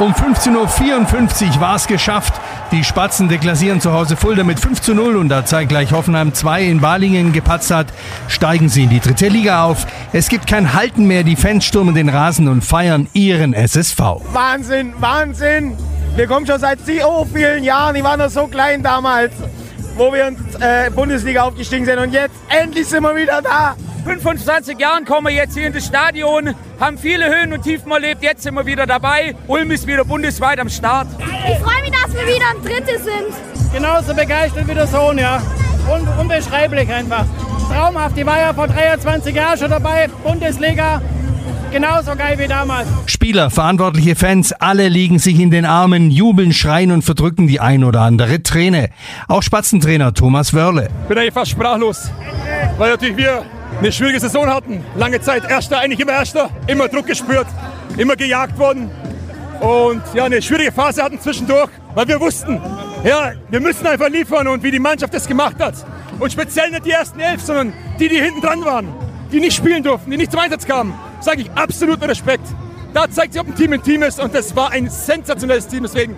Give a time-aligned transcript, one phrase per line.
[0.00, 2.32] Um 15.54 Uhr war es geschafft.
[2.70, 6.62] Die Spatzen deklassieren zu Hause Fulda mit 5 zu 0 und da zeitgleich Hoffenheim 2
[6.62, 7.88] in Balingen gepatzt hat,
[8.28, 9.88] steigen sie in die dritte Liga auf.
[10.12, 13.98] Es gibt kein Halten mehr, die Fans stürmen den Rasen und feiern ihren SSV.
[14.32, 15.76] Wahnsinn, Wahnsinn!
[16.14, 19.32] Wir kommen schon seit so vielen Jahren, ich war noch so klein damals,
[19.96, 23.74] wo wir ins äh, Bundesliga aufgestiegen sind und jetzt endlich sind wir wieder da.
[24.04, 28.22] 25 Jahren kommen wir jetzt hier in das Stadion, haben viele Höhen und Tiefen erlebt,
[28.22, 29.34] jetzt sind wir wieder dabei.
[29.46, 31.08] Ulm ist wieder bundesweit am Start.
[31.18, 33.72] Ich freue mich, dass wir wieder am Dritte sind.
[33.72, 35.42] Genauso begeistert wie der Sohn, ja.
[35.90, 37.24] Un unbeschreiblich einfach.
[37.70, 41.02] Traumhaft, die war ja vor 23 Jahren schon dabei, Bundesliga.
[41.70, 42.88] Genauso geil wie damals.
[43.06, 47.84] Spieler, verantwortliche Fans, alle liegen sich in den Armen, jubeln, schreien und verdrücken die ein
[47.84, 48.88] oder andere Träne.
[49.28, 50.88] Auch Spatzentrainer Thomas Wörle.
[51.02, 52.10] Ich bin eigentlich fast sprachlos,
[52.78, 53.44] weil natürlich wir
[53.78, 54.84] eine schwierige Saison hatten.
[54.96, 57.46] Lange Zeit Erster, eigentlich immer Erster, immer Druck gespürt,
[57.96, 58.90] immer gejagt worden.
[59.60, 62.60] Und ja, eine schwierige Phase hatten zwischendurch, weil wir wussten,
[63.04, 65.74] ja, wir müssen einfach liefern und wie die Mannschaft das gemacht hat.
[66.18, 68.88] Und speziell nicht die ersten elf, sondern die, die hinten dran waren,
[69.32, 72.44] die nicht spielen durften, die nicht zum Einsatz kamen, sage ich absoluten Respekt.
[72.94, 75.82] Da zeigt sich, ob ein Team ein Team ist und das war ein sensationelles Team.
[75.82, 76.16] Deswegen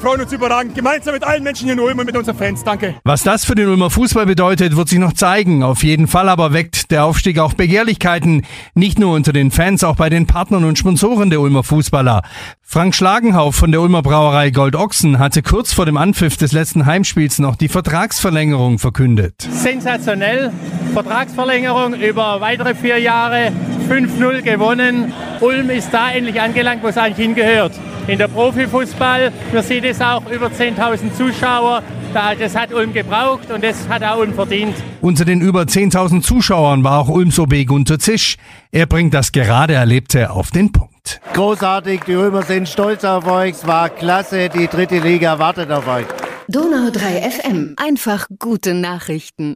[0.00, 2.64] freuen uns überragend, gemeinsam mit allen Menschen hier in Ulm und mit unseren Fans.
[2.64, 2.94] Danke.
[3.04, 5.62] Was das für den Ulmer Fußball bedeutet, wird sich noch zeigen.
[5.62, 8.46] Auf jeden Fall aber weckt der Aufstieg auch Begehrlichkeiten.
[8.74, 12.22] Nicht nur unter den Fans, auch bei den Partnern und Sponsoren der Ulmer Fußballer.
[12.62, 16.86] Frank Schlagenhauf von der Ulmer Brauerei Gold Ochsen hatte kurz vor dem Anpfiff des letzten
[16.86, 19.34] Heimspiels noch die Vertragsverlängerung verkündet.
[19.50, 20.52] Sensationell.
[20.94, 23.52] Vertragsverlängerung über weitere vier Jahre.
[23.88, 25.12] 5-0 gewonnen.
[25.40, 27.72] Ulm ist da endlich angelangt, wo es eigentlich hingehört
[28.10, 29.32] in der Profifußball.
[29.52, 31.82] Wir sehen es auch über 10.000 Zuschauer.
[32.12, 34.74] Das hat Ulm gebraucht und das hat auch Ulm verdient.
[35.00, 38.36] Unter den über 10.000 Zuschauern war auch Ulms OB Gunter Zisch.
[38.72, 41.20] Er bringt das gerade Erlebte auf den Punkt.
[41.34, 43.52] Großartig, die Ulmer sind stolz auf euch.
[43.52, 46.06] Es war klasse, die dritte Liga wartet auf euch.
[46.48, 47.74] Donau 3 FM.
[47.76, 49.54] Einfach gute Nachrichten.